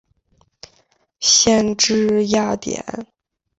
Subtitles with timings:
[1.19, 2.83] 县治雅典。